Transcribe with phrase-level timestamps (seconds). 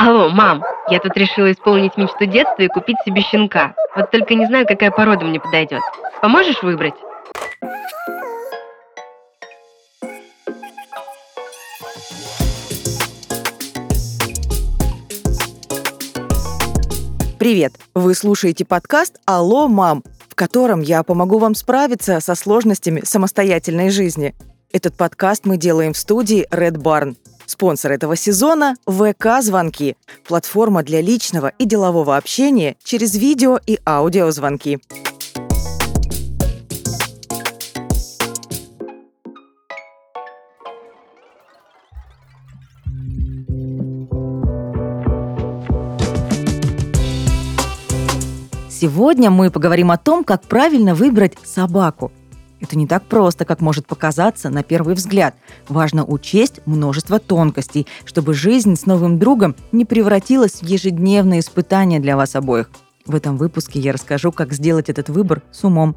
[0.00, 3.74] Алло, мам, я тут решила исполнить мечту детства и купить себе щенка.
[3.96, 5.80] Вот только не знаю, какая порода мне подойдет.
[6.22, 6.94] Поможешь выбрать?
[17.40, 17.72] Привет!
[17.92, 24.36] Вы слушаете подкаст «Алло, мам», в котором я помогу вам справиться со сложностями самостоятельной жизни.
[24.72, 27.16] Этот подкаст мы делаем в студии Red Barn.
[27.48, 29.96] Спонсор этого сезона– ВК-звонки–
[30.28, 34.80] платформа для личного и делового общения через видео и аудиозвонки.
[48.68, 52.12] Сегодня мы поговорим о том, как правильно выбрать собаку.
[52.60, 55.34] Это не так просто, как может показаться на первый взгляд.
[55.68, 62.16] Важно учесть множество тонкостей, чтобы жизнь с новым другом не превратилась в ежедневное испытание для
[62.16, 62.70] вас обоих.
[63.06, 65.96] В этом выпуске я расскажу, как сделать этот выбор с умом.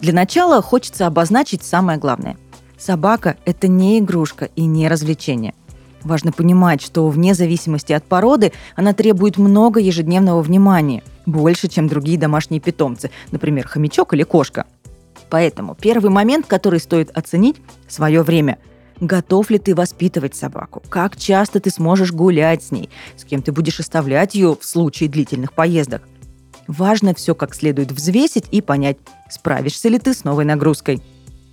[0.00, 2.36] Для начала хочется обозначить самое главное.
[2.78, 5.54] Собака– это не игрушка и не развлечение–
[6.06, 12.16] Важно понимать, что вне зависимости от породы она требует много ежедневного внимания, больше, чем другие
[12.16, 14.66] домашние питомцы, например, хомячок или кошка.
[15.30, 17.56] Поэтому первый момент, который стоит оценить–
[17.88, 18.58] свое время.
[19.00, 20.82] Готов ли ты воспитывать собаку?
[20.88, 22.88] Как часто ты сможешь гулять с ней?
[23.16, 26.02] С кем ты будешь оставлять ее в случае длительных поездок?
[26.66, 28.96] Важно все как следует взвесить и понять,
[29.30, 31.02] справишься ли ты с новой нагрузкой.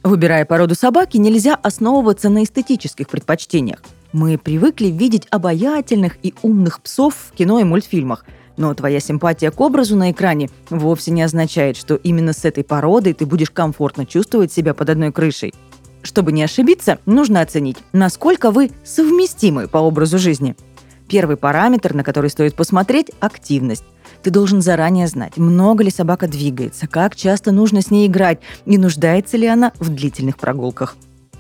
[0.03, 3.81] Выбирая породу собаки, нельзя основываться на эстетических предпочтениях.
[4.11, 8.25] Мы привыкли видеть обаятельных и умных псов в кино и мультфильмах,
[8.57, 13.13] но твоя симпатия к образу на экране вовсе не означает, что именно с этой породой
[13.13, 15.53] ты будешь комфортно чувствовать себя под одной крышей.
[16.01, 20.55] Чтобы не ошибиться, нужно оценить, насколько вы совместимы по образу жизни.
[21.07, 23.83] Первый параметр, на который стоит посмотреть– активность.
[24.21, 28.77] Ты должен заранее знать, много ли собака двигается, как часто нужно с ней играть и
[28.77, 30.95] нуждается ли она в длительных прогулках.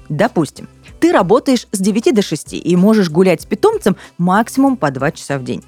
[0.09, 0.67] Допустим,
[0.99, 5.37] ты работаешь с 9 до 6 и можешь гулять с питомцем максимум по 2 часа
[5.37, 5.63] в день.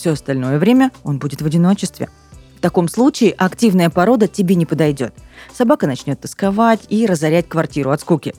[0.00, 2.08] Все остальное время он будет в одиночестве.
[2.56, 5.12] В таком случае активная порода тебе не подойдет.
[5.52, 8.34] Собака начнет тосковать и разорять квартиру от скуки.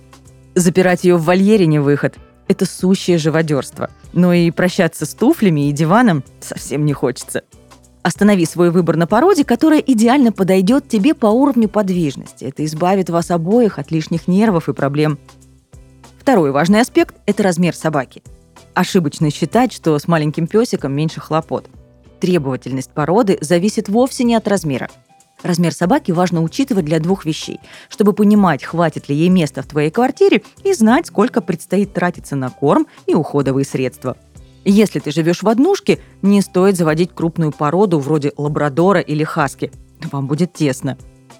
[0.55, 2.16] Запирать ее в вольере не выход.
[2.47, 3.91] Это сущее живодерство.
[4.11, 7.44] Но и прощаться с туфлями и диваном совсем не хочется.
[8.01, 12.45] Останови свой выбор на породе, которая идеально подойдет тебе по уровню подвижности.
[12.45, 15.19] Это избавит вас обоих от лишних нервов и проблем.
[16.19, 18.23] Второй важный аспект– это размер собаки.
[18.73, 21.67] Ошибочно считать, что с маленьким песиком меньше хлопот.
[22.19, 24.89] Требовательность породы зависит вовсе не от размера.
[25.43, 29.89] Размер собаки важно учитывать для двух вещей, чтобы понимать, хватит ли ей места в твоей
[29.89, 34.17] квартире и знать, сколько предстоит тратиться на корм и уходовые средства.
[34.63, 39.71] Если ты живешь в однушке, не стоит заводить крупную породу вроде лабрадора или хаски.
[40.11, 40.97] Вам будет тесно.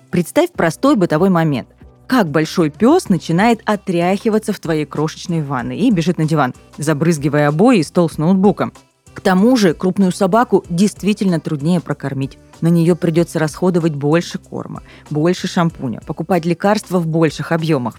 [0.10, 1.70] Представь простой бытовой момент–
[2.12, 7.80] как большой пес начинает отряхиваться в твоей крошечной ванной и бежит на диван, забрызгивая обои
[7.80, 8.74] и стол с ноутбуком.
[9.14, 12.38] К тому же крупную собаку действительно труднее прокормить.
[12.60, 17.96] На нее придется расходовать больше корма, больше шампуня, покупать лекарства в больших объемах.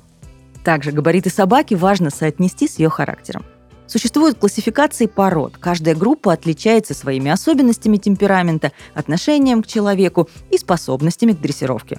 [0.63, 3.47] Также габариты собаки важно соотнести с ее характером.
[3.87, 5.57] Существуют классификации пород.
[5.57, 11.99] Каждая группа отличается своими особенностями темперамента, отношением к человеку и способностями к дрессировке.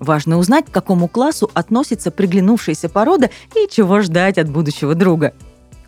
[0.00, 5.34] Важно узнать, к какому классу относится приглянувшаяся порода и чего ждать от будущего друга.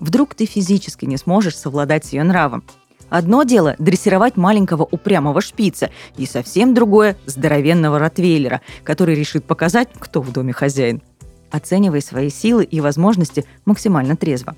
[0.01, 2.65] Вдруг ты физически не сможешь совладать с ее нравом.
[3.09, 10.23] Одно дело– дрессировать маленького упрямого шпица, и совсем другое– здоровенного ротвейлера, который решит показать, кто
[10.23, 11.03] в доме хозяин.
[11.51, 14.55] Оценивай свои силы и возможности максимально трезво.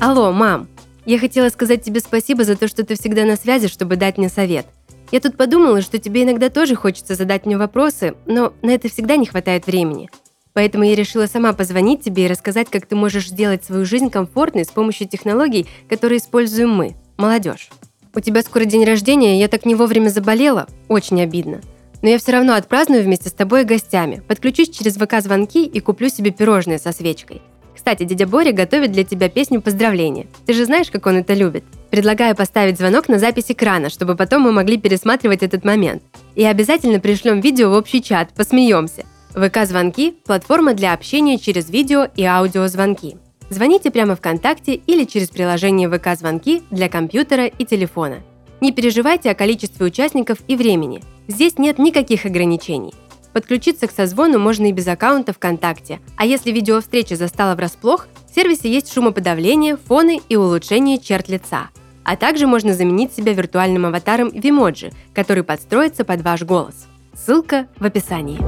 [0.00, 0.68] Алло, мам!
[1.04, 4.28] Я хотела сказать тебе спасибо за то, что ты всегда на связи, чтобы дать мне
[4.28, 4.66] совет–
[5.10, 9.16] я тут подумала, что тебе иногда тоже хочется задать мне вопросы, но на это всегда
[9.16, 10.10] не хватает времени.
[10.52, 14.64] Поэтому я решила сама позвонить тебе и рассказать, как ты можешь сделать свою жизнь комфортной
[14.64, 17.70] с помощью технологий, которые используем мы, молодежь.
[18.14, 21.60] У тебя скоро день рождения, я так не вовремя заболела, очень обидно.
[22.02, 26.08] Но я все равно отпраздную вместе с тобой и гостями, подключусь через ВК-звонки и куплю
[26.08, 27.42] себе пирожные со свечкой.
[27.78, 30.26] Кстати, дядя Боря готовит для тебя песню поздравления.
[30.46, 31.62] Ты же знаешь, как он это любит.
[31.90, 36.02] Предлагаю поставить звонок на запись экрана, чтобы потом мы могли пересматривать этот момент.
[36.34, 39.06] И обязательно пришлем видео в общий чат, посмеемся.
[39.32, 43.16] ВК-звонки– платформа для общения через видео и аудиозвонки.
[43.48, 48.16] Звоните прямо ВКонтакте или через приложение ВК-звонки для компьютера и телефона.
[48.60, 51.00] Не переживайте о количестве участников и времени.
[51.28, 52.92] Здесь нет никаких ограничений–
[53.38, 56.00] Подключиться к созвону можно и без аккаунта ВКонтакте.
[56.16, 61.68] А если видеовстреча застала врасплох, в сервисе есть шумоподавление, фоны и улучшение черт лица.
[62.02, 66.88] А также можно заменить себя виртуальным аватаром Vimoji, который подстроится под ваш голос.
[67.14, 68.40] Ссылка в описании.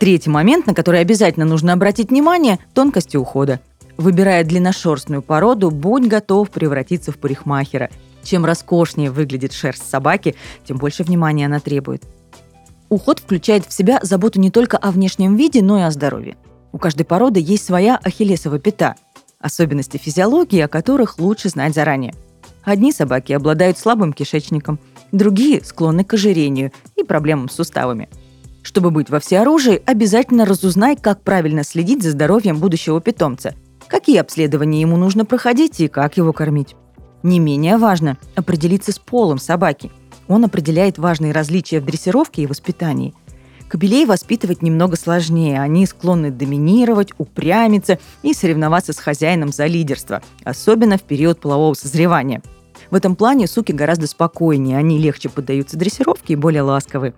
[0.00, 3.60] Третий момент, на который обязательно нужно обратить внимание– тонкости ухода.
[3.96, 7.90] Выбирая длинношерстную породу, будь готов превратиться в парикмахера.
[8.24, 10.34] Чем роскошнее выглядит шерсть собаки,
[10.66, 12.02] тем больше внимания она требует.
[12.88, 16.36] Уход включает в себя заботу не только о внешнем виде, но и о здоровье.
[16.72, 18.96] У каждой породы есть своя ахиллесова пята,
[19.38, 22.14] особенности физиологии, о которых лучше знать заранее.
[22.64, 24.78] Одни собаки обладают слабым кишечником,
[25.12, 28.08] другие склонны к ожирению и проблемам с суставами.
[28.62, 33.54] Чтобы быть во всеоружии, обязательно разузнай, как правильно следить за здоровьем будущего питомца,
[33.86, 36.74] какие обследования ему нужно проходить и как его кормить.
[37.24, 39.90] Не менее важно определиться с полом собаки.
[40.28, 43.14] Он определяет важные различия в дрессировке и воспитании.
[43.66, 45.58] Кобелей воспитывать немного сложнее.
[45.58, 52.42] Они склонны доминировать, упрямиться и соревноваться с хозяином за лидерство, особенно в период полового созревания.
[52.90, 57.14] В этом плане суки гораздо спокойнее, они легче поддаются дрессировке и более ласковы.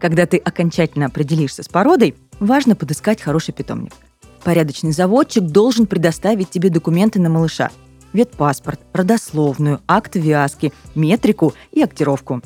[0.00, 3.92] Когда ты окончательно определишься с породой, важно подыскать хороший питомник.
[4.44, 7.70] Порядочный заводчик должен предоставить тебе документы на малыша–
[8.12, 12.42] ветпаспорт, родословную, акт вязки, метрику и актировку.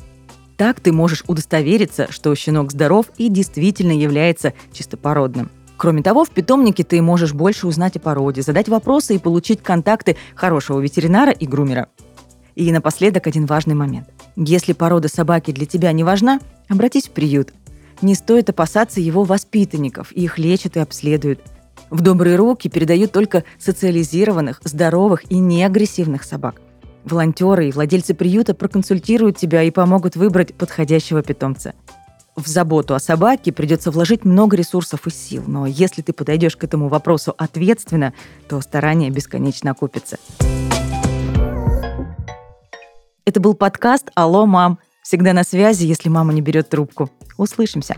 [0.57, 5.51] Так ты можешь удостовериться, что щенок здоров и действительно является чистопородным.
[5.77, 10.17] Кроме того, в питомнике ты можешь больше узнать о породе, задать вопросы и получить контакты
[10.33, 11.89] хорошего ветеринара и грумера.
[12.55, 14.09] И напоследок один важный момент.
[14.35, 17.53] Если порода собаки для тебя не важна, обратись в приют.
[18.01, 21.39] Не стоит опасаться его воспитанников, их лечат и обследуют–
[21.89, 26.61] в добрые руки передают только социализированных, здоровых и неагрессивных собак.
[27.05, 31.73] Волонтеры и владельцы приюта проконсультируют тебя и помогут выбрать подходящего питомца.
[32.35, 36.63] В заботу о собаке придется вложить много ресурсов и сил, но если ты подойдешь к
[36.63, 38.13] этому вопросу ответственно,
[38.47, 40.17] то старания бесконечно окупятся.
[43.25, 44.77] Это был подкаст «Алло, мам».
[45.01, 47.09] Всегда на связи, если мама не берет трубку.
[47.37, 47.95] Услышимся.